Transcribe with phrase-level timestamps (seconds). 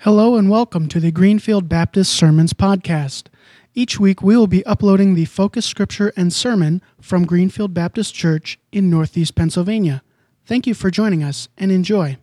[0.00, 3.24] Hello and welcome to the Greenfield Baptist Sermons Podcast.
[3.74, 8.58] Each week we will be uploading the focus scripture and sermon from Greenfield Baptist Church
[8.70, 10.02] in Northeast Pennsylvania.
[10.44, 12.18] Thank you for joining us and enjoy.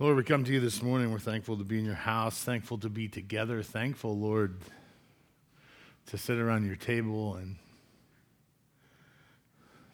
[0.00, 1.12] Lord, we come to you this morning.
[1.12, 4.56] We're thankful to be in your house, thankful to be together, thankful, Lord,
[6.06, 7.56] to sit around your table and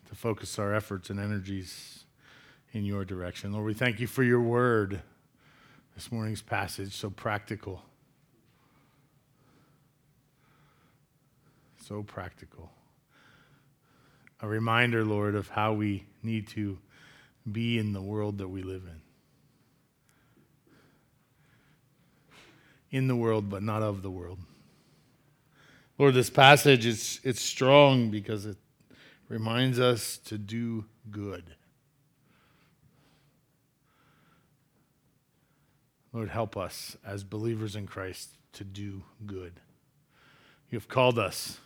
[0.08, 1.99] to focus our efforts and energies
[2.72, 3.52] in your direction.
[3.52, 5.02] Lord, we thank you for your word,
[5.94, 7.82] this morning's passage, so practical.
[11.84, 12.70] So practical.
[14.40, 16.78] A reminder, Lord, of how we need to
[17.50, 19.00] be in the world that we live in.
[22.90, 24.38] In the world, but not of the world.
[25.98, 28.56] Lord, this passage is it's strong because it
[29.28, 31.44] reminds us to do good.
[36.12, 39.60] Lord, help us as believers in Christ to do good.
[40.70, 41.58] You have called us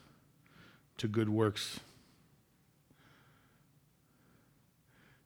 [0.98, 1.80] to good works.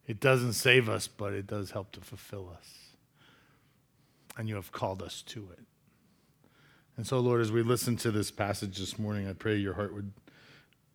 [0.07, 2.69] It doesn't save us, but it does help to fulfill us.
[4.37, 5.65] And you have called us to it.
[6.97, 9.95] And so, Lord, as we listen to this passage this morning, I pray your heart
[9.95, 10.13] would,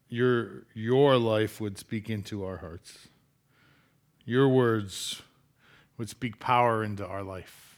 [0.10, 3.08] your, your life would speak into our hearts.
[4.26, 5.22] Your words
[5.98, 7.73] would speak power into our life.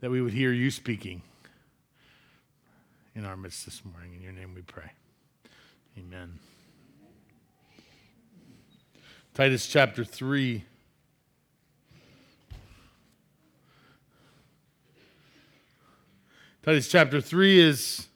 [0.00, 1.22] That we would hear you speaking
[3.16, 4.14] in our midst this morning.
[4.14, 4.92] In your name we pray.
[5.98, 6.38] Amen.
[9.34, 10.64] Titus chapter 3.
[16.62, 18.06] Titus chapter 3 is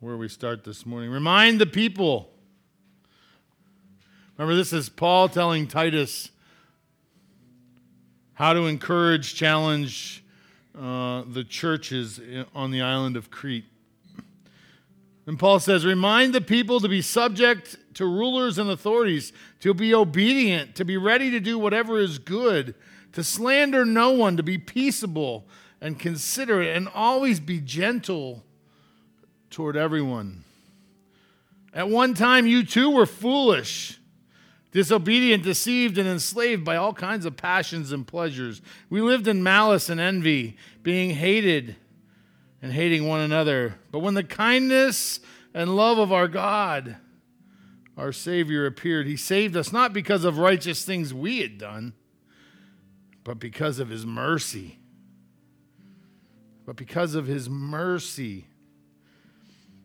[0.00, 1.10] where we start this morning.
[1.10, 2.30] Remind the people.
[4.38, 6.30] Remember, this is Paul telling Titus
[8.38, 10.22] how to encourage, challenge
[10.80, 12.20] uh, the churches
[12.54, 13.64] on the island of Crete.
[15.26, 19.92] And Paul says, Remind the people to be subject to rulers and authorities, to be
[19.92, 22.76] obedient, to be ready to do whatever is good
[23.10, 25.44] to slander no one, to be peaceable
[25.80, 28.44] and considerate, and always be gentle
[29.50, 30.44] toward everyone.
[31.74, 33.97] At one time, you too were foolish,
[34.72, 38.60] disobedient, deceived, and enslaved by all kinds of passions and pleasures.
[38.90, 41.76] We lived in malice and envy, being hated
[42.60, 43.76] and hating one another.
[43.90, 45.20] But when the kindness
[45.54, 46.96] and love of our God,
[47.96, 51.94] our Savior, appeared, He saved us not because of righteous things we had done
[53.28, 54.78] but because of his mercy.
[56.64, 58.46] But because of his mercy.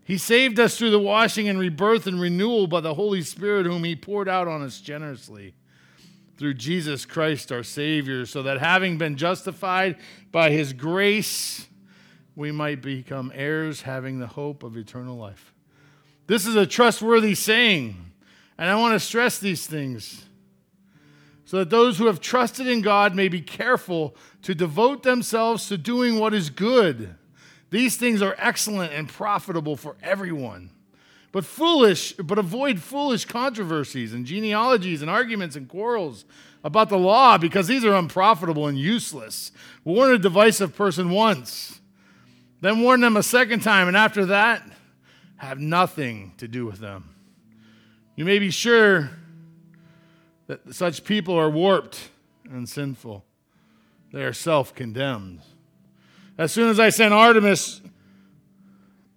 [0.04, 3.84] He saved us through the washing and rebirth and renewal by the Holy Spirit, whom
[3.84, 5.54] he poured out on us generously
[6.38, 9.98] through Jesus Christ our Savior, so that having been justified
[10.32, 11.68] by his grace,
[12.36, 15.54] we might become heirs having the hope of eternal life.
[16.28, 17.96] This is a trustworthy saying,
[18.58, 20.26] and I want to stress these things
[21.46, 25.78] so that those who have trusted in God may be careful to devote themselves to
[25.78, 27.16] doing what is good.
[27.74, 30.70] These things are excellent and profitable for everyone.
[31.32, 36.24] But foolish, but avoid foolish controversies and genealogies and arguments and quarrels
[36.64, 39.52] about the law because these are unprofitable and useless.
[39.84, 41.82] Warn a divisive person once,
[42.62, 44.62] then warn them a second time, and after that,
[45.38, 47.16] have nothing to do with them.
[48.16, 49.10] You may be sure
[50.46, 52.12] that such people are warped
[52.48, 53.26] and sinful.
[54.12, 55.42] They are self condemned.
[56.38, 57.82] As soon as I send Artemas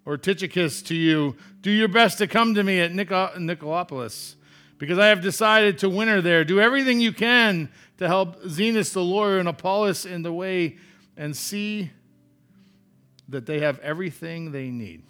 [0.05, 4.35] or Tychicus to you, do your best to come to me at Nicopolis,
[4.77, 6.45] because I have decided to winter there.
[6.45, 10.77] Do everything you can to help Zenas the lawyer and Apollos in the way,
[11.17, 11.91] and see
[13.27, 15.03] that they have everything they need.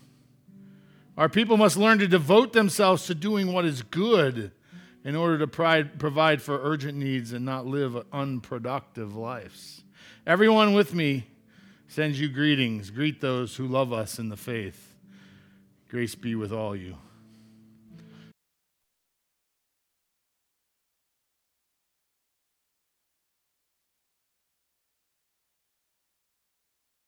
[1.17, 4.51] Our people must learn to devote themselves to doing what is good
[5.03, 9.83] in order to provide for urgent needs and not live unproductive lives.
[10.25, 11.27] Everyone with me
[11.87, 12.89] sends you greetings.
[12.89, 14.95] Greet those who love us in the faith.
[15.89, 16.97] Grace be with all you.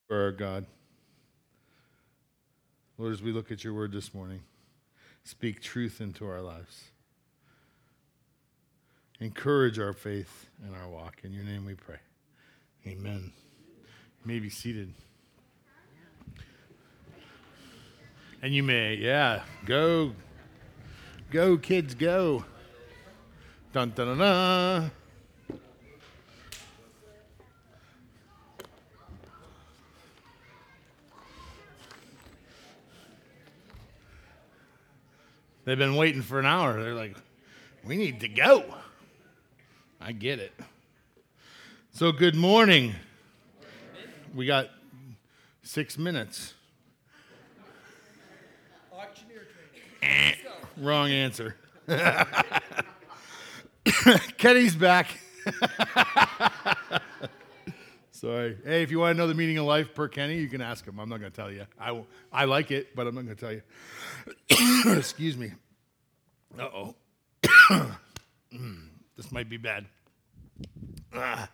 [0.07, 0.65] For our God.
[2.97, 4.41] Lord, as we look at your word this morning,
[5.23, 6.85] speak truth into our lives
[9.19, 11.21] encourage our faith and our walk.
[11.23, 11.99] In your name we pray.
[12.87, 13.31] Amen.
[14.23, 14.93] You may be seated.
[18.41, 20.13] And you may, yeah, go,
[21.31, 22.45] go, kids, go.
[23.73, 24.91] Dun dun dun dun.
[35.65, 36.81] They've been waiting for an hour.
[36.81, 37.15] They're like,
[37.85, 38.63] we need to go.
[40.01, 40.51] I get it.
[41.91, 42.95] So, good morning.
[44.35, 44.69] We got
[45.63, 46.53] six minutes.
[50.01, 50.33] Eh,
[50.77, 51.55] Wrong answer.
[54.37, 55.07] Kenny's back.
[58.11, 58.57] Sorry.
[58.65, 60.85] Hey, if you want to know the meaning of life per Kenny, you can ask
[60.85, 60.99] him.
[60.99, 61.65] I'm not going to tell you.
[61.79, 63.61] I, will, I like it, but I'm not going to tell you.
[64.97, 65.53] Excuse me.
[66.57, 66.95] Uh oh.
[69.15, 69.85] this might be bad.
[71.13, 71.49] Ah.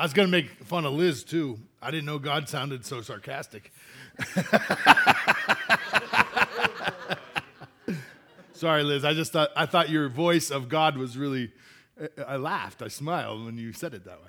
[0.00, 1.58] I was going to make fun of Liz too.
[1.82, 3.70] I didn't know God sounded so sarcastic.
[8.54, 9.04] Sorry, Liz.
[9.04, 11.52] I just thought I thought your voice of God was really.
[12.26, 12.80] I laughed.
[12.80, 14.28] I smiled when you said it that way.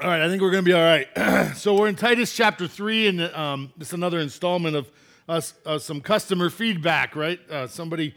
[0.00, 1.08] All right, I think we're going to be all right.
[1.56, 4.88] so we're in Titus chapter three, and um, this is another installment of
[5.28, 7.16] us uh, some customer feedback.
[7.16, 7.40] Right?
[7.50, 8.14] Uh, somebody,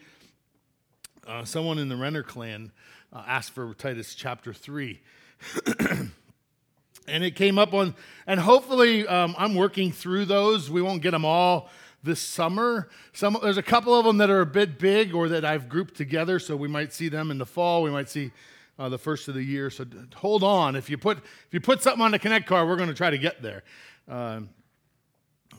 [1.25, 2.71] uh, someone in the Renner clan
[3.13, 5.01] uh, asked for Titus chapter 3.
[7.07, 7.95] and it came up on,
[8.25, 10.69] and hopefully um, I'm working through those.
[10.69, 11.69] We won't get them all
[12.03, 12.89] this summer.
[13.13, 15.95] Some, there's a couple of them that are a bit big or that I've grouped
[15.95, 17.83] together, so we might see them in the fall.
[17.83, 18.31] We might see
[18.79, 19.69] uh, the first of the year.
[19.69, 20.75] So hold on.
[20.75, 23.09] If you put if you put something on the Connect card, we're going to try
[23.09, 23.63] to get there.
[24.07, 24.49] Um,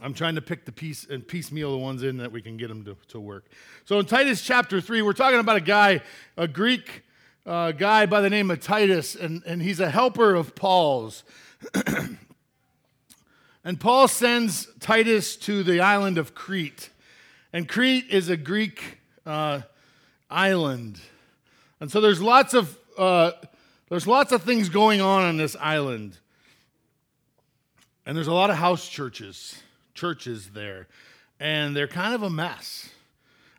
[0.00, 2.69] I'm trying to pick the piece and piecemeal the ones in that we can get
[2.69, 3.47] them to, to work.
[3.85, 6.03] So in Titus chapter 3, we're talking about a guy,
[6.37, 7.03] a Greek
[7.49, 11.25] uh, guy by the name of Titus, and, and he's a helper of Paul's.
[13.65, 16.91] and Paul sends Titus to the island of Crete.
[17.55, 19.62] And Crete is a Greek uh,
[20.29, 21.00] island.
[21.81, 23.31] And so there's lots of uh,
[23.89, 26.19] there's lots of things going on on this island.
[28.05, 29.59] And there's a lot of house churches,
[29.95, 30.87] churches there.
[31.41, 32.91] And they're kind of a mess.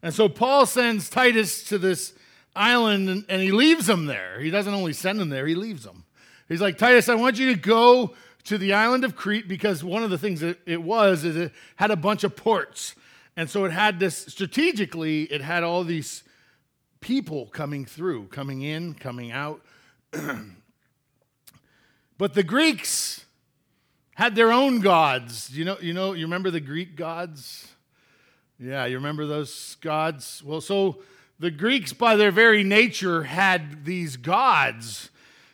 [0.03, 2.13] And so Paul sends Titus to this
[2.59, 4.39] island and, and he leaves them there.
[4.39, 6.03] He doesn't only send them there, he leaves them.
[6.47, 8.15] He's like, Titus, I want you to go
[8.45, 11.51] to the island of Crete because one of the things that it was is it
[11.75, 12.95] had a bunch of ports.
[13.37, 16.23] And so it had this strategically, it had all these
[16.99, 19.61] people coming through, coming in, coming out.
[22.17, 23.25] but the Greeks
[24.15, 25.55] had their own gods.
[25.55, 27.67] You know, you know, you remember the Greek gods?
[28.59, 30.43] Yeah, you remember those gods?
[30.43, 31.01] Well, so
[31.39, 35.09] the Greeks, by their very nature, had these gods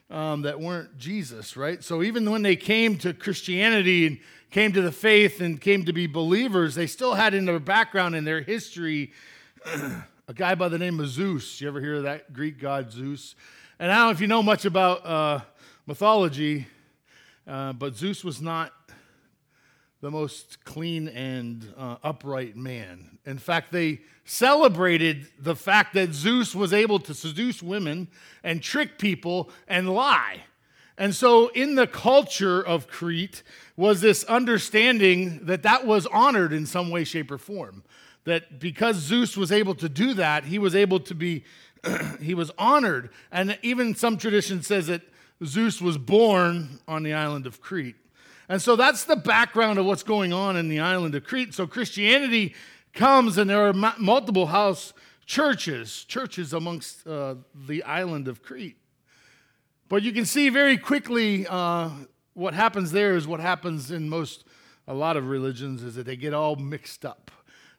[0.09, 1.83] um, that weren't Jesus, right?
[1.83, 5.93] So even when they came to Christianity and came to the faith and came to
[5.93, 9.11] be believers, they still had in their background, in their history,
[10.27, 11.61] a guy by the name of Zeus.
[11.61, 13.35] You ever hear of that Greek god Zeus?
[13.77, 15.41] And I don't know if you know much about uh,
[15.85, 16.65] mythology,
[17.47, 18.73] uh, but Zeus was not
[20.05, 23.17] the most clean and uh, upright man.
[23.25, 28.09] In fact, they celebrated the fact that Zeus was able to seduce women
[28.43, 30.41] and trick people and lie.
[30.95, 33.41] And so, in the culture of Crete,
[33.75, 37.83] was this understanding that that was honored in some way, shape, or form.
[38.25, 41.45] That because Zeus was able to do that, he was able to be,
[42.21, 43.09] he was honored.
[43.31, 45.01] And even some tradition says that
[45.43, 47.95] Zeus was born on the island of Crete.
[48.47, 51.53] And so that's the background of what's going on in the island of Crete.
[51.53, 52.53] So Christianity
[52.93, 54.93] comes, and there are multiple house
[55.25, 57.35] churches, churches amongst uh,
[57.67, 58.77] the island of Crete.
[59.89, 61.89] But you can see very quickly uh,
[62.33, 64.45] what happens there is what happens in most,
[64.87, 67.31] a lot of religions, is that they get all mixed up,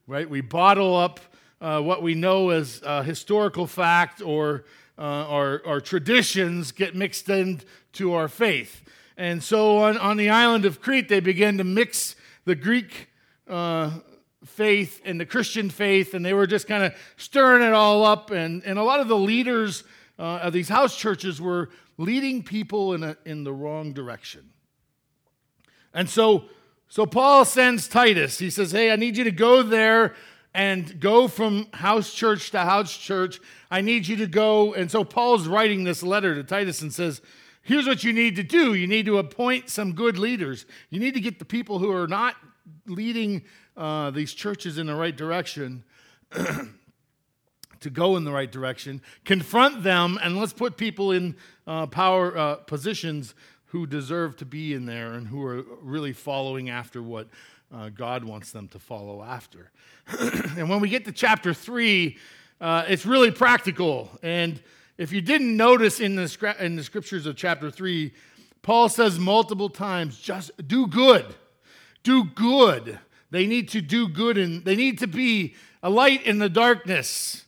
[0.06, 0.28] right?
[0.28, 1.20] We bottle up
[1.60, 4.64] uh, what we know as historical fact or
[4.98, 8.82] uh, our, our traditions get mixed into our faith.
[9.16, 13.08] And so on, on the island of Crete, they began to mix the Greek
[13.48, 13.90] uh,
[14.44, 18.30] faith and the Christian faith, and they were just kind of stirring it all up.
[18.30, 19.84] And, and a lot of the leaders
[20.18, 24.50] uh, of these house churches were leading people in, a, in the wrong direction.
[25.94, 26.44] And so,
[26.88, 28.38] so Paul sends Titus.
[28.38, 30.14] He says, Hey, I need you to go there
[30.54, 33.40] and go from house church to house church.
[33.70, 34.74] I need you to go.
[34.74, 37.20] And so Paul's writing this letter to Titus and says,
[37.66, 40.66] Here's what you need to do you need to appoint some good leaders.
[40.88, 42.36] You need to get the people who are not
[42.86, 43.42] leading
[43.76, 45.82] uh, these churches in the right direction
[46.30, 51.34] to go in the right direction, confront them, and let's put people in
[51.66, 53.34] uh, power uh, positions
[53.66, 57.26] who deserve to be in there and who are really following after what
[57.74, 59.72] uh, God wants them to follow after.
[60.56, 62.16] and when we get to chapter three,
[62.60, 64.08] uh, it's really practical.
[64.22, 64.62] And
[64.98, 68.12] if you didn't notice in the, in the scriptures of chapter three,
[68.62, 71.26] Paul says multiple times, just do good.
[72.02, 72.98] Do good.
[73.30, 77.44] They need to do good and they need to be a light in the darkness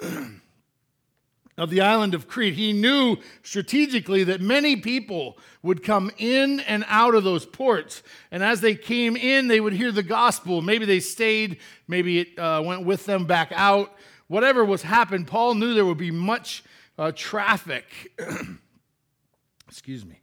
[1.58, 2.54] of the island of Crete.
[2.54, 8.02] He knew strategically that many people would come in and out of those ports.
[8.30, 10.62] And as they came in, they would hear the gospel.
[10.62, 11.58] Maybe they stayed,
[11.88, 13.92] maybe it uh, went with them back out.
[14.28, 16.62] Whatever was happened, Paul knew there would be much
[16.98, 17.84] uh, traffic.
[19.68, 20.20] Excuse me.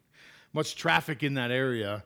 [0.54, 2.04] Much traffic in that area.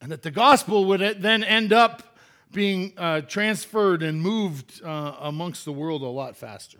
[0.00, 2.16] And that the gospel would then end up
[2.52, 6.78] being uh, transferred and moved uh, amongst the world a lot faster.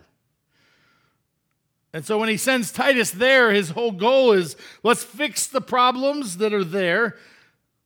[1.93, 6.37] And so when he sends Titus there, his whole goal is let's fix the problems
[6.37, 7.17] that are there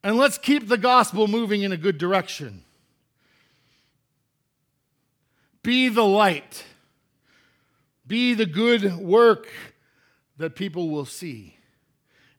[0.04, 2.64] and let's keep the gospel moving in a good direction.
[5.64, 6.64] Be the light,
[8.08, 9.50] be the good work
[10.38, 11.58] that people will see.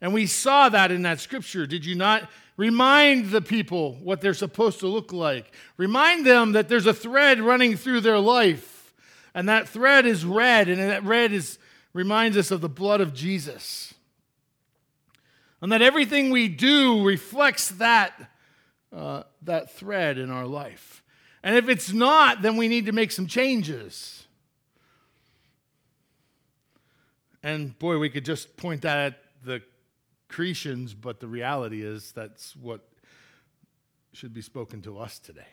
[0.00, 1.66] And we saw that in that scripture.
[1.66, 2.30] Did you not?
[2.56, 5.52] Remind the people what they're supposed to look like.
[5.76, 8.78] Remind them that there's a thread running through their life
[9.34, 11.58] and that thread is red, and that red is,
[11.92, 13.94] reminds us of the blood of Jesus.
[15.60, 18.32] And that everything we do reflects that,
[18.92, 21.04] uh, that thread in our life.
[21.44, 24.17] And if it's not, then we need to make some changes.
[27.42, 29.62] And boy, we could just point that at the
[30.28, 32.87] Cretians, but the reality is that's what
[34.12, 35.47] should be spoken to us today.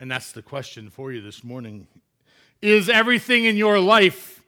[0.00, 1.86] And that's the question for you this morning
[2.60, 4.42] is everything in your life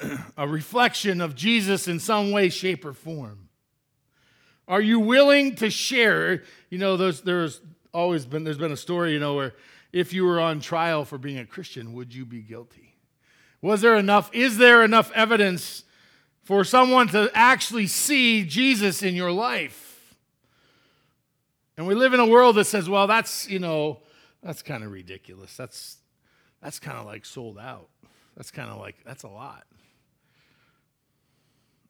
[0.36, 3.48] a reflection of Jesus in some way, shape, or form?
[4.66, 6.42] Are you willing to share?
[6.70, 7.60] You know, there's, there's
[7.92, 9.54] always been, there's been a story, you know, where
[9.92, 12.93] if you were on trial for being a Christian, would you be guilty?
[13.64, 15.84] Was there enough, is there enough evidence
[16.42, 20.14] for someone to actually see Jesus in your life?
[21.78, 24.02] And we live in a world that says, well, that's, you know,
[24.42, 25.56] that's kind of ridiculous.
[25.56, 25.96] That's,
[26.62, 27.88] that's kind of like sold out.
[28.36, 29.64] That's kind of like, that's a lot.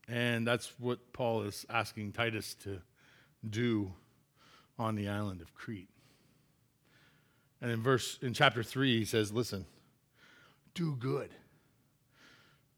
[0.06, 2.82] And that's what Paul is asking Titus to
[3.50, 3.90] do
[4.78, 5.90] on the island of Crete.
[7.60, 9.66] And in verse in chapter 3 he says, "Listen,
[10.74, 11.30] do good.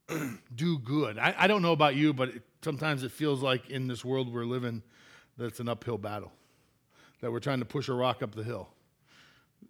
[0.55, 3.89] do good." I, I, don't know about you, but it, sometimes it feels like in
[3.89, 4.83] this world we're living
[5.39, 6.33] that it's an uphill battle.
[7.21, 8.69] That we're trying to push a rock up the hill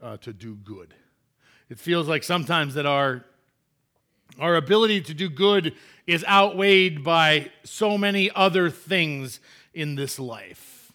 [0.02, 0.94] uh, to do good.
[1.68, 3.24] It feels like sometimes that our
[4.38, 5.74] our ability to do good
[6.06, 9.40] is outweighed by so many other things
[9.72, 10.92] in this life.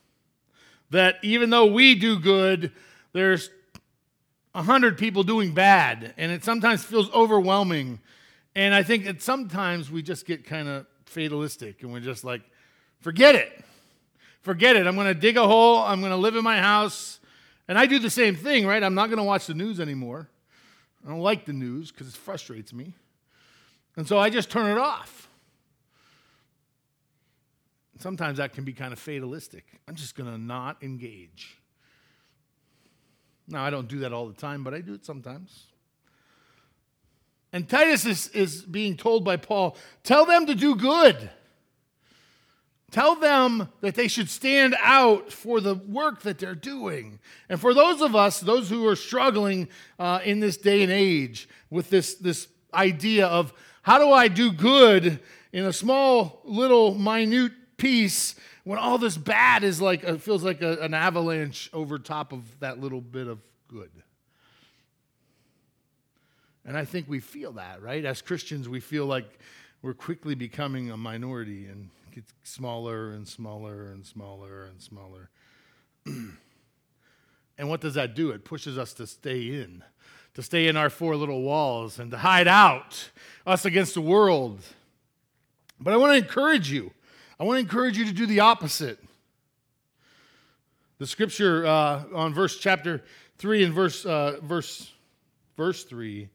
[0.89, 2.71] That even though we do good,
[3.13, 3.49] there's
[4.53, 7.99] a hundred people doing bad, and it sometimes feels overwhelming.
[8.55, 12.41] And I think that sometimes we just get kind of fatalistic and we're just like,
[12.99, 13.63] forget it.
[14.41, 14.87] Forget it.
[14.87, 15.79] I'm going to dig a hole.
[15.79, 17.19] I'm going to live in my house.
[17.67, 18.83] And I do the same thing, right?
[18.83, 20.27] I'm not going to watch the news anymore.
[21.05, 22.93] I don't like the news because it frustrates me.
[23.95, 25.29] And so I just turn it off.
[27.99, 29.65] Sometimes that can be kind of fatalistic.
[29.87, 31.57] I'm just going to not engage.
[33.47, 35.67] Now, I don't do that all the time, but I do it sometimes.
[37.53, 41.29] And Titus is, is being told by Paul tell them to do good.
[42.91, 47.19] Tell them that they should stand out for the work that they're doing.
[47.47, 51.47] And for those of us, those who are struggling uh, in this day and age
[51.69, 55.21] with this, this idea of how do I do good
[55.53, 60.61] in a small, little, minute piece when all this bad is like, it feels like
[60.61, 63.39] a, an avalanche over top of that little bit of
[63.69, 63.89] good.
[66.65, 68.05] And I think we feel that, right?
[68.05, 69.39] As Christians, we feel like
[69.81, 75.29] we're quickly becoming a minority and gets smaller and smaller and smaller and smaller.
[76.05, 78.31] and what does that do?
[78.31, 79.83] It pushes us to stay in,
[80.35, 83.09] to stay in our four little walls and to hide out
[83.47, 84.61] us against the world.
[85.79, 86.91] But I want to encourage you.
[87.39, 88.99] I want to encourage you to do the opposite.
[90.99, 93.03] The scripture uh, on verse chapter
[93.39, 94.91] three and verse uh, verse
[95.57, 96.29] verse three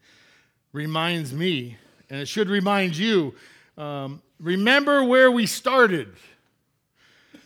[0.76, 1.78] reminds me,
[2.10, 3.34] and it should remind you
[3.78, 6.12] um, remember where we started.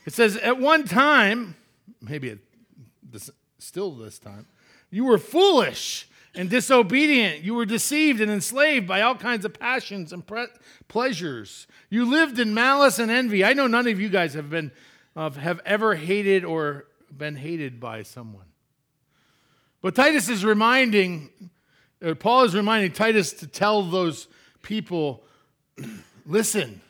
[0.05, 1.55] It says, at one time,
[2.03, 2.39] maybe
[3.09, 4.47] this, still this time,
[4.91, 7.45] you were foolish and disobedient.
[7.45, 10.47] You were deceived and enslaved by all kinds of passions and pre-
[10.89, 11.69] pleasures.
[11.89, 13.45] You lived in malice and envy.
[13.45, 14.73] I know none of you guys have been
[15.15, 18.47] have ever hated or been hated by someone.
[19.83, 21.31] But Titus is reminding,
[22.05, 24.27] Uh, Paul is reminding Titus to tell those
[24.63, 25.23] people,
[26.27, 26.81] listen,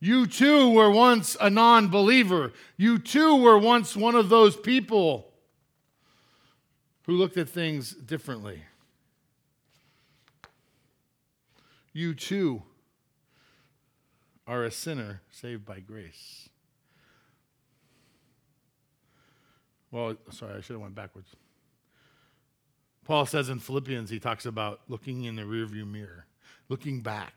[0.00, 2.52] you too were once a non believer.
[2.76, 5.32] You too were once one of those people
[7.06, 8.62] who looked at things differently.
[11.92, 12.62] You too
[14.46, 16.50] are a sinner saved by grace.
[19.90, 21.34] Well, sorry, I should have went backwards.
[23.06, 26.26] Paul says in Philippians, he talks about looking in the rearview mirror,
[26.68, 27.34] looking back.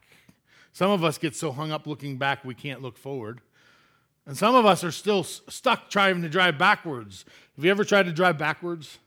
[0.74, 3.40] Some of us get so hung up looking back we can't look forward.
[4.26, 7.24] And some of us are still stuck trying to drive backwards.
[7.56, 8.98] Have you ever tried to drive backwards?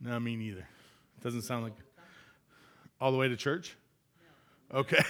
[0.00, 0.66] No, me neither.
[1.18, 1.74] It doesn't sound like
[3.00, 3.76] all the way to church.
[4.72, 5.02] Okay.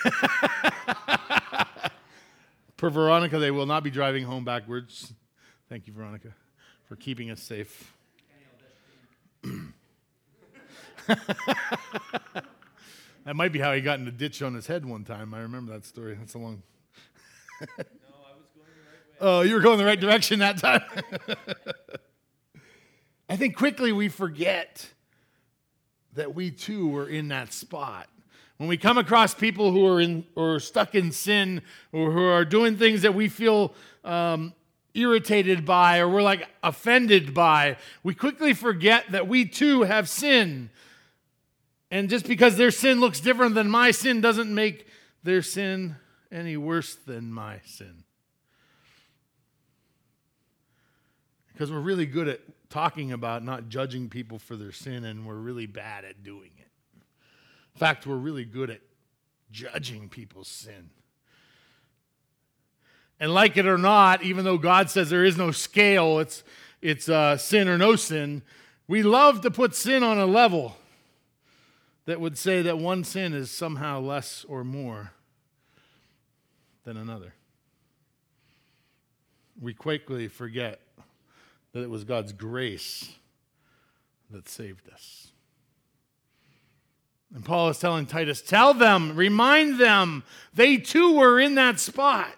[2.76, 5.12] For Veronica, they will not be driving home backwards.
[5.68, 6.34] Thank you, Veronica,
[6.86, 7.94] for keeping us safe.
[13.24, 15.34] that might be how he got in the ditch on his head one time.
[15.34, 16.14] I remember that story.
[16.14, 16.62] That's a long.
[17.60, 17.84] no, I
[18.36, 19.38] was going the right way.
[19.38, 20.82] Oh, you were going the right direction that time.
[23.28, 24.90] I think quickly we forget
[26.14, 28.08] that we too were in that spot.
[28.56, 32.44] When we come across people who are in or stuck in sin or who are
[32.44, 34.54] doing things that we feel um,
[34.94, 40.70] irritated by or we're like offended by, we quickly forget that we too have sin.
[41.90, 44.86] And just because their sin looks different than my sin doesn't make
[45.22, 45.96] their sin
[46.32, 48.04] any worse than my sin.
[51.52, 55.34] Because we're really good at talking about not judging people for their sin, and we're
[55.34, 56.68] really bad at doing it.
[57.74, 58.80] In fact, we're really good at
[59.52, 60.90] judging people's sin.
[63.20, 66.42] And like it or not, even though God says there is no scale, it's,
[66.82, 68.42] it's uh, sin or no sin,
[68.88, 70.76] we love to put sin on a level
[72.06, 75.12] that would say that one sin is somehow less or more
[76.84, 77.34] than another.
[79.60, 80.80] We quickly forget
[81.72, 83.10] that it was God's grace
[84.30, 85.28] that saved us.
[87.34, 90.22] And Paul is telling Titus, tell them, remind them,
[90.54, 92.32] they too were in that spot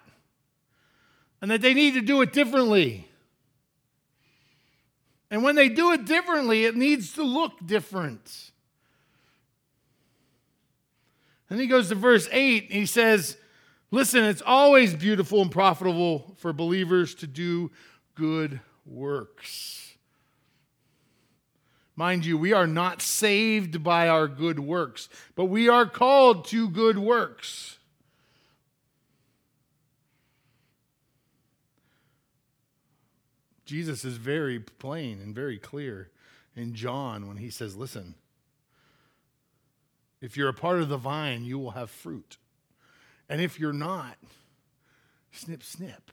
[1.43, 3.07] and that they need to do it differently.
[5.31, 8.53] And when they do it differently, it needs to look different.
[11.49, 13.37] And he goes to verse 8, and he says,
[13.91, 17.71] Listen, it's always beautiful and profitable for believers to do
[18.15, 19.95] good works.
[21.95, 26.69] Mind you, we are not saved by our good works, but we are called to
[26.69, 27.79] good works.
[33.65, 36.11] Jesus is very plain and very clear
[36.55, 38.15] in John when he says, Listen,
[40.21, 42.37] if you're a part of the vine, you will have fruit.
[43.29, 44.17] And if you're not,
[45.33, 46.11] snip, snip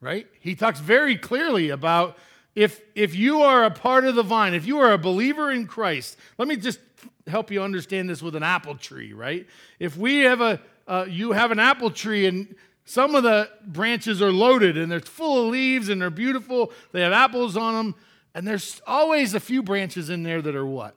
[0.00, 0.26] right?
[0.40, 2.16] He talks very clearly about
[2.54, 5.66] if, if you are a part of the vine, if you are a believer in
[5.66, 6.78] Christ, let me just
[7.26, 9.46] help you understand this with an apple tree, right?
[9.78, 12.54] If we have a, uh, you have an apple tree and
[12.84, 17.00] some of the branches are loaded and they're full of leaves and they're beautiful, they
[17.00, 17.94] have apples on them,
[18.34, 20.94] and there's always a few branches in there that are what?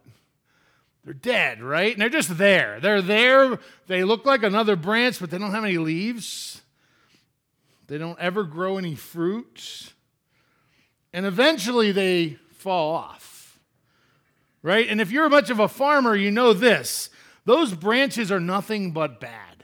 [1.03, 1.91] They're dead, right?
[1.91, 2.79] And they're just there.
[2.79, 3.59] They're there.
[3.87, 6.61] They look like another branch, but they don't have any leaves.
[7.87, 9.93] They don't ever grow any fruit.
[11.13, 13.59] And eventually they fall off.
[14.61, 14.87] Right?
[14.89, 17.09] And if you're much of a farmer, you know this
[17.45, 19.63] those branches are nothing but bad.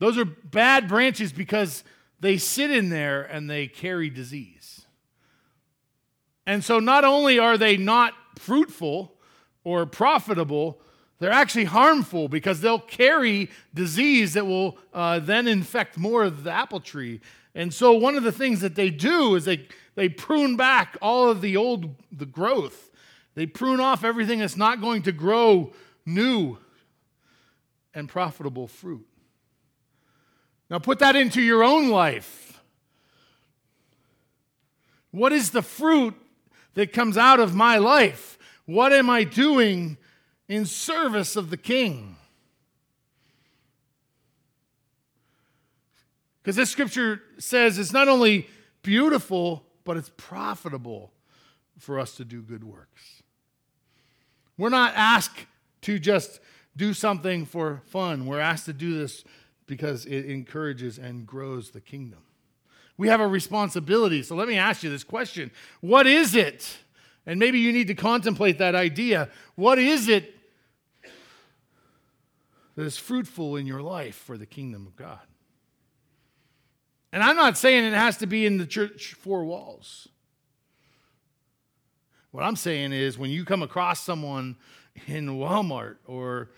[0.00, 1.84] Those are bad branches because
[2.18, 4.84] they sit in there and they carry disease.
[6.46, 9.13] And so not only are they not fruitful
[9.64, 10.78] or profitable,
[11.18, 16.50] they're actually harmful because they'll carry disease that will uh, then infect more of the
[16.50, 17.20] apple tree.
[17.54, 21.30] And so one of the things that they do is they, they prune back all
[21.30, 22.90] of the old the growth.
[23.34, 25.72] They prune off everything that's not going to grow
[26.04, 26.58] new
[27.94, 29.06] and profitable fruit.
[30.68, 32.60] Now put that into your own life.
[35.10, 36.14] What is the fruit
[36.74, 38.36] that comes out of my life?
[38.66, 39.98] What am I doing
[40.48, 42.16] in service of the king.
[46.42, 48.48] Because this scripture says it's not only
[48.82, 51.12] beautiful, but it's profitable
[51.78, 53.22] for us to do good works.
[54.58, 55.46] We're not asked
[55.82, 56.40] to just
[56.76, 58.26] do something for fun.
[58.26, 59.24] We're asked to do this
[59.66, 62.20] because it encourages and grows the kingdom.
[62.96, 64.22] We have a responsibility.
[64.22, 65.50] So let me ask you this question
[65.80, 66.76] What is it?
[67.26, 69.30] And maybe you need to contemplate that idea.
[69.54, 70.34] What is it
[72.76, 75.20] that is fruitful in your life for the kingdom of God?
[77.12, 80.08] And I'm not saying it has to be in the church four walls.
[82.32, 84.56] What I'm saying is when you come across someone
[85.06, 86.50] in Walmart or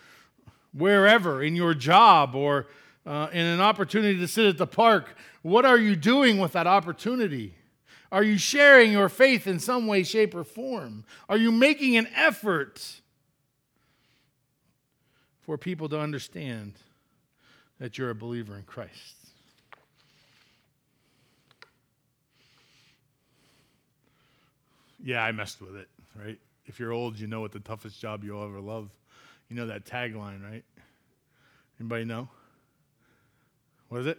[0.72, 2.68] wherever, in your job or
[3.04, 6.66] uh, in an opportunity to sit at the park, what are you doing with that
[6.66, 7.54] opportunity?
[8.12, 11.04] Are you sharing your faith in some way, shape, or form?
[11.28, 13.00] Are you making an effort
[15.42, 16.74] for people to understand
[17.78, 19.14] that you're a believer in Christ?
[25.02, 25.88] Yeah, I messed with it,
[26.20, 26.38] right?
[26.66, 28.90] If you're old, you know what the toughest job you'll ever love.
[29.48, 30.64] You know that tagline, right?
[31.78, 32.28] Anybody know?
[33.88, 34.18] What is it?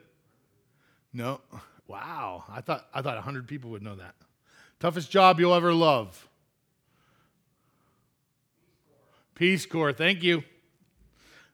[1.12, 1.42] No.
[1.88, 2.44] Wow.
[2.50, 4.16] I thought I thought 100 people would know that.
[4.80, 6.28] Toughest job you'll ever love.
[9.34, 9.94] Peace Corps.
[9.94, 10.44] Thank you.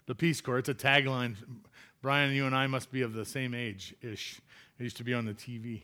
[0.07, 0.59] The Peace Corps.
[0.59, 1.35] It's a tagline.
[2.01, 4.41] Brian, you and I must be of the same age ish.
[4.79, 5.83] It used to be on the TV.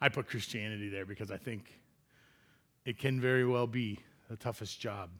[0.00, 1.80] I put Christianity there because I think
[2.84, 3.98] it can very well be
[4.28, 5.10] the toughest job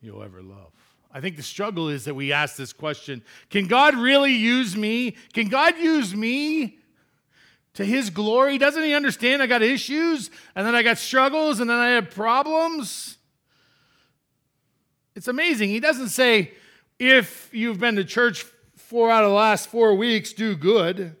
[0.00, 0.72] you'll ever love.
[1.12, 5.16] I think the struggle is that we ask this question Can God really use me?
[5.32, 6.79] Can God use me
[7.74, 8.58] to his glory?
[8.58, 12.10] Doesn't he understand I got issues and then I got struggles and then I have
[12.10, 13.16] problems?
[15.14, 15.70] It's amazing.
[15.70, 16.52] He doesn't say,
[16.98, 18.44] if you've been to church
[18.76, 21.16] four out of the last four weeks, do good.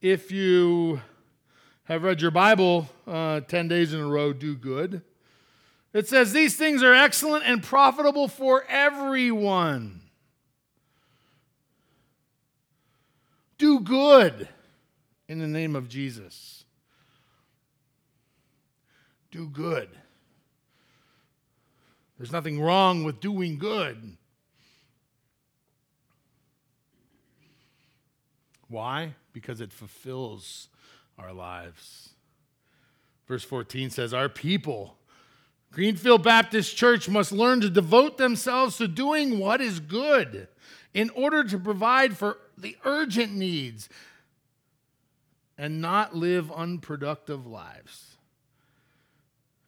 [0.00, 1.00] If you
[1.84, 5.02] have read your Bible uh, 10 days in a row, do good.
[5.92, 10.00] It says, These things are excellent and profitable for everyone.
[13.58, 14.48] Do good
[15.32, 16.64] in the name of Jesus.
[19.30, 19.88] Do good.
[22.18, 24.18] There's nothing wrong with doing good.
[28.68, 29.14] Why?
[29.32, 30.68] Because it fulfills
[31.18, 32.10] our lives.
[33.26, 34.98] Verse 14 says, Our people,
[35.72, 40.48] Greenfield Baptist Church, must learn to devote themselves to doing what is good
[40.92, 43.88] in order to provide for the urgent needs
[45.62, 48.16] and not live unproductive lives.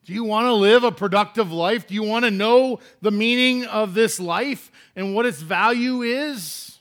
[0.05, 1.87] Do you want to live a productive life?
[1.87, 6.81] Do you want to know the meaning of this life and what its value is?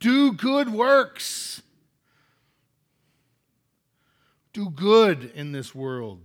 [0.00, 1.60] Do good works.
[4.54, 6.22] Do good in this world.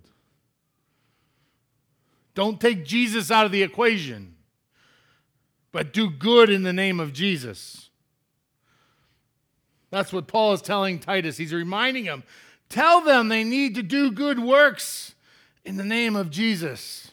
[2.35, 4.37] Don't take Jesus out of the equation,
[5.73, 7.90] but do good in the name of Jesus.
[9.91, 11.37] That's what Paul is telling Titus.
[11.37, 12.23] He's reminding him
[12.69, 15.13] tell them they need to do good works
[15.63, 17.11] in the name of Jesus.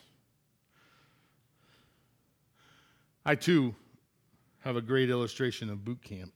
[3.26, 3.74] I too
[4.60, 6.32] have a great illustration of boot camp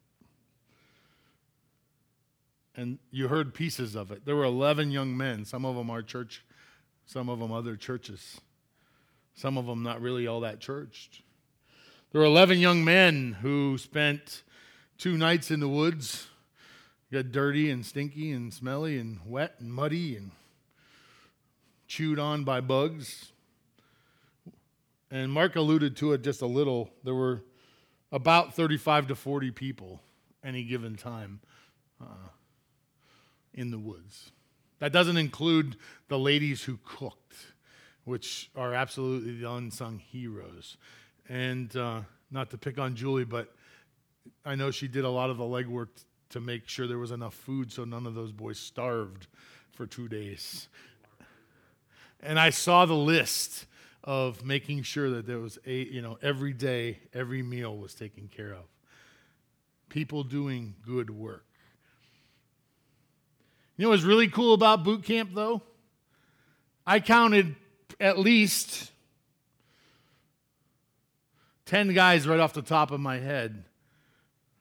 [2.77, 4.25] and you heard pieces of it.
[4.25, 5.45] There were 11 young men.
[5.45, 6.45] Some of them are church,
[7.07, 8.41] some of them other churches,
[9.35, 11.23] some of them not really all that churched.
[12.13, 14.43] There were 11 young men who spent
[14.99, 16.29] two nights in the woods,
[17.13, 20.31] got dirty and stinky and smelly and wet and muddy and
[21.87, 23.33] chewed on by bugs.
[25.11, 26.91] And Mark alluded to it just a little.
[27.05, 27.43] There were
[28.11, 30.01] about 35 to 40 people
[30.43, 31.41] any given time.
[32.01, 32.29] Uh,
[33.55, 34.31] in the woods.
[34.79, 35.77] That doesn't include
[36.09, 37.37] the ladies who cooked,
[38.05, 40.77] which are absolutely the unsung heroes.
[41.29, 43.55] And uh, not to pick on Julie, but
[44.45, 45.89] I know she did a lot of the legwork
[46.33, 49.27] to make sure there was enough food so none of those boys starved
[49.73, 50.69] for two days.
[52.23, 53.67] And I saw the list
[54.05, 58.29] of making sure that there was a, you know, every day, every meal was taken
[58.29, 58.65] care of.
[59.89, 61.45] People doing good work.
[63.77, 65.63] You know what's really cool about boot camp, though?
[66.87, 67.57] I counted
[68.01, 68.91] at least
[71.67, 73.65] 10 guys right off the top of my head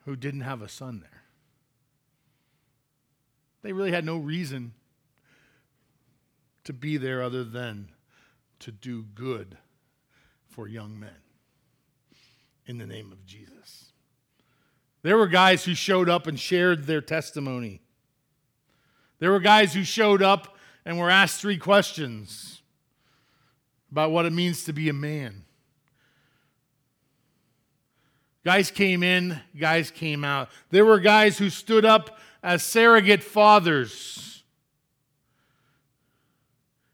[0.05, 1.20] who didn't have a son there.
[3.61, 4.73] They really had no reason
[6.63, 7.89] to be there other than
[8.59, 9.57] to do good
[10.47, 11.09] for young men
[12.65, 13.91] in the name of Jesus.
[15.03, 17.81] There were guys who showed up and shared their testimony.
[19.19, 22.61] There were guys who showed up and were asked three questions
[23.91, 25.43] about what it means to be a man.
[28.43, 30.49] Guys came in, guys came out.
[30.69, 34.43] There were guys who stood up as surrogate fathers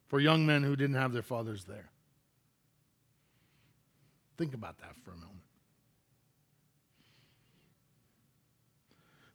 [0.07, 1.89] for young men who didn't have their fathers there.
[4.37, 5.41] Think about that for a moment.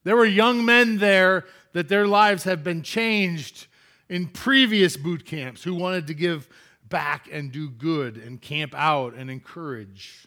[0.05, 3.67] There were young men there that their lives have been changed
[4.09, 6.49] in previous boot camps who wanted to give
[6.89, 10.27] back and do good and camp out and encourage.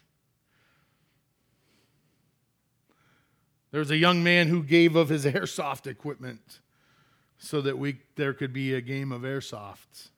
[3.76, 6.60] There was a young man who gave of his airsoft equipment
[7.36, 10.08] so that we, there could be a game of airsoft.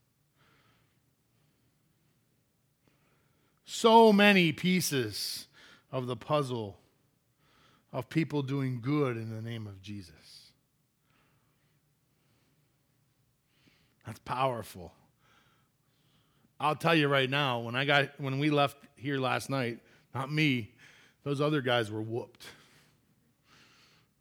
[3.64, 5.48] So many pieces
[5.90, 6.78] of the puzzle
[7.92, 10.52] of people doing good in the name of Jesus.
[14.06, 14.92] That's powerful.
[16.60, 19.80] I'll tell you right now, when I got when we left here last night,
[20.14, 20.70] not me,
[21.24, 22.46] those other guys were whooped.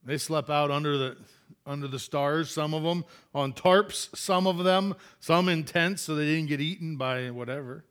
[0.08, 1.17] They slept out under the
[1.65, 3.04] under the stars, some of them
[3.36, 7.84] on tarps, some of them, some in tents so they didn't get eaten by whatever.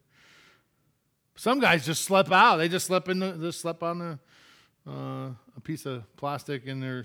[1.35, 2.57] Some guys just slept out.
[2.57, 6.81] They just slept in the, just slept on a, uh, a piece of plastic in
[6.81, 7.05] their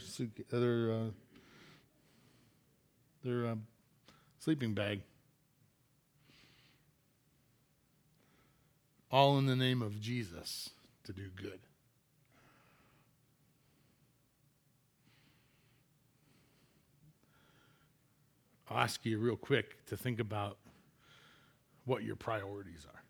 [0.50, 1.10] their uh,
[3.26, 3.56] their uh,
[4.40, 5.02] sleeping bag.
[9.12, 10.70] All in the name of Jesus
[11.04, 11.60] to do good.
[18.72, 20.58] I'll ask you real quick to think about
[21.84, 23.04] what your priorities are.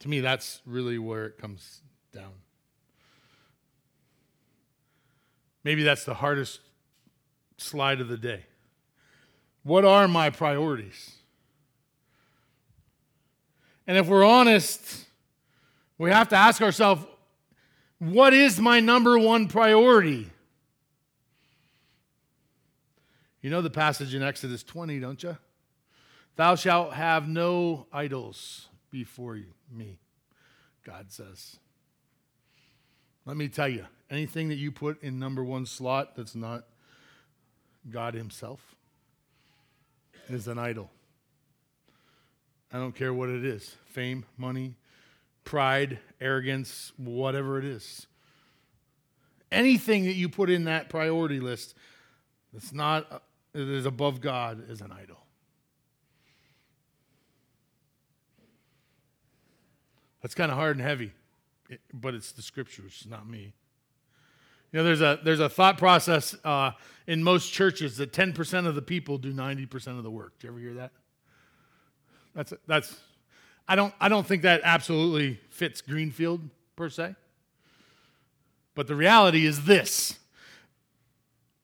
[0.00, 2.32] To me, that's really where it comes down.
[5.62, 6.60] Maybe that's the hardest
[7.58, 8.46] slide of the day.
[9.62, 11.16] What are my priorities?
[13.86, 15.04] And if we're honest,
[15.98, 17.04] we have to ask ourselves
[17.98, 20.30] what is my number one priority?
[23.40, 25.36] You know the passage in Exodus 20, don't you?
[26.36, 29.38] Thou shalt have no idols before
[29.70, 29.98] me,
[30.84, 31.56] God says.
[33.26, 36.64] Let me tell you, anything that you put in number one slot that's not
[37.90, 38.76] God Himself
[40.28, 40.90] is an idol.
[42.72, 44.74] I don't care what it is fame, money,
[45.44, 48.06] pride, arrogance, whatever it is.
[49.50, 51.74] Anything that you put in that priority list
[52.52, 55.18] that's not that is above God is an idol.
[60.22, 61.12] That's kind of hard and heavy,
[61.92, 63.54] but it's the scriptures, not me.
[64.72, 66.72] You know, there's a there's a thought process uh,
[67.06, 70.38] in most churches that 10% of the people do 90% of the work.
[70.38, 70.92] Do you ever hear that?
[72.34, 73.00] That's that's
[73.66, 76.42] I don't I don't think that absolutely fits Greenfield
[76.76, 77.14] per se.
[78.74, 80.18] But the reality is this.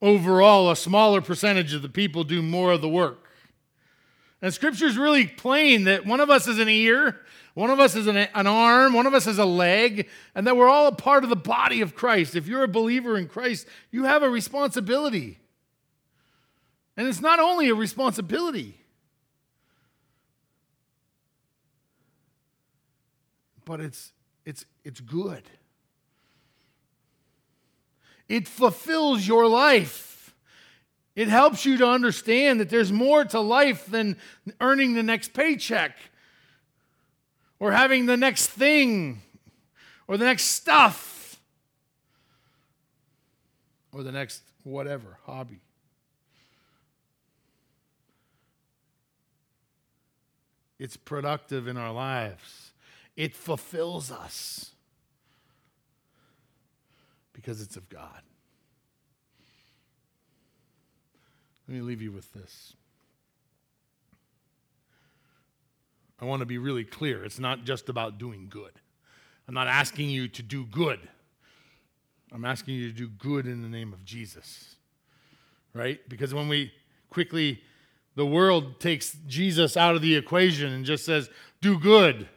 [0.01, 3.29] Overall, a smaller percentage of the people do more of the work.
[4.41, 7.21] And scripture is really plain that one of us is an ear,
[7.53, 10.57] one of us is an, an, arm, one of us is a leg, and that
[10.57, 12.35] we're all a part of the body of Christ.
[12.35, 15.39] If you're a believer in Christ, you have a responsibility.
[16.97, 18.85] And it's not only a responsibility,
[23.63, 24.13] but it's,
[24.45, 25.43] it's, it's good.
[28.27, 30.35] It fulfills your life.
[31.15, 34.17] It helps you to understand that there's more to life than
[34.59, 35.95] earning the next paycheck
[37.59, 39.21] or having the next thing
[40.07, 41.39] or the next stuff
[43.93, 45.61] or the next whatever hobby.
[50.77, 52.71] It's productive in our lives.
[53.15, 54.74] It fulfills us
[57.45, 58.23] because it's of God.
[61.67, 62.73] Let me leave you with this.
[66.19, 67.23] I want to be really clear.
[67.23, 68.71] It's not just about doing good.
[69.47, 70.99] I'm not asking you to do good.
[72.31, 74.77] I'm asking you to do good in the name of Jesus.
[75.71, 75.99] Right?
[76.09, 76.71] Because when we
[77.11, 77.61] quickly,
[78.15, 81.29] the world takes Jesus out of the equation and just says,
[81.61, 82.27] do good.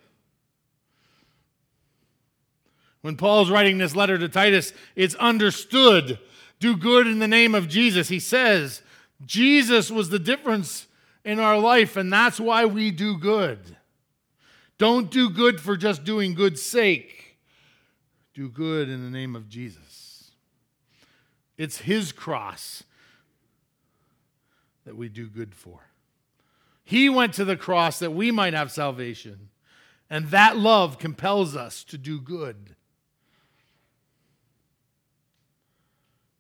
[3.03, 6.19] When Paul's writing this letter to Titus, it's understood.
[6.61, 8.09] Do good in the name of Jesus.
[8.09, 8.83] He says,
[9.25, 10.87] Jesus was the difference
[11.25, 13.77] in our life, and that's why we do good.
[14.79, 17.37] Don't do good for just doing good's sake.
[18.35, 20.31] Do good in the name of Jesus.
[21.57, 22.85] It's His cross
[24.85, 25.81] that we do good for.
[26.85, 29.51] He went to the cross that we might have salvation,
[30.09, 32.77] and that love compels us to do good.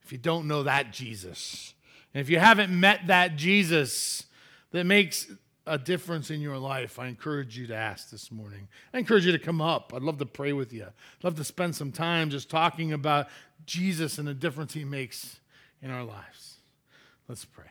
[0.09, 1.75] If you don't know that Jesus,
[2.14, 4.25] and if you haven't met that Jesus
[4.71, 5.31] that makes
[5.66, 8.68] a difference in your life, I encourage you to ask this morning.
[8.94, 9.92] I encourage you to come up.
[9.94, 10.85] I'd love to pray with you.
[10.85, 13.27] I'd love to spend some time just talking about
[13.66, 15.40] Jesus and the difference he makes
[15.83, 16.55] in our lives.
[17.29, 17.66] Let's pray.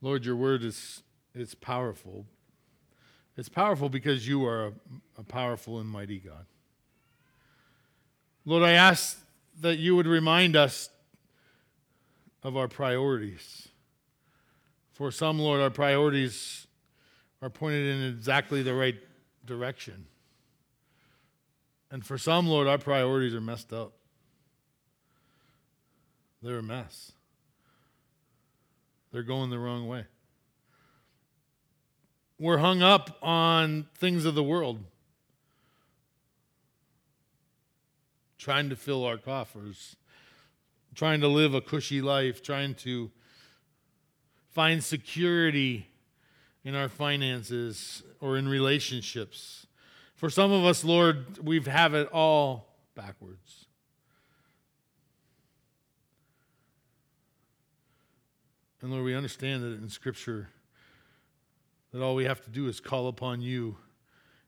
[0.00, 1.02] Lord, your word is
[1.34, 2.26] it's powerful.
[3.36, 4.72] It's powerful because you are a,
[5.18, 6.46] a powerful and mighty God.
[8.44, 9.18] Lord, I ask
[9.60, 10.90] that you would remind us
[12.42, 13.68] of our priorities.
[14.90, 16.66] For some, Lord, our priorities
[17.40, 18.96] are pointed in exactly the right
[19.44, 20.06] direction.
[21.90, 23.92] And for some, Lord, our priorities are messed up.
[26.42, 27.12] They're a mess.
[29.12, 30.06] They're going the wrong way.
[32.38, 34.80] We're hung up on things of the world,
[38.42, 39.94] trying to fill our coffers,
[40.96, 43.08] trying to live a cushy life, trying to
[44.50, 45.86] find security
[46.64, 49.68] in our finances or in relationships.
[50.16, 53.66] For some of us, Lord, we have it all backwards.
[58.80, 60.48] And Lord, we understand that in Scripture
[61.92, 63.76] that all we have to do is call upon you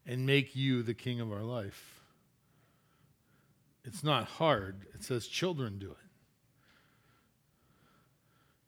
[0.04, 1.93] and make you the king of our life.
[3.84, 4.86] It's not hard.
[4.94, 5.96] It says children do it.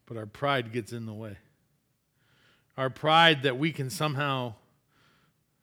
[0.07, 1.37] But our pride gets in the way.
[2.77, 4.55] Our pride that we can somehow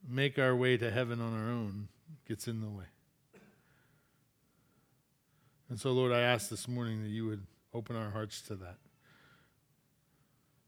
[0.08, 1.88] make our way to heaven on our own
[2.28, 2.86] gets in the way.
[5.70, 8.78] And so, Lord, I ask this morning that you would open our hearts to that.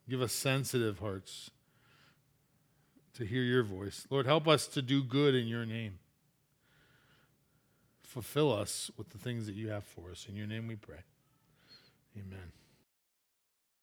[0.09, 1.49] Give us sensitive hearts
[3.15, 4.05] to hear your voice.
[4.09, 5.99] Lord, help us to do good in your name.
[8.15, 10.25] Fulfill us with the things that you have for us.
[10.30, 10.99] In your name we pray.
[12.17, 12.54] Amen.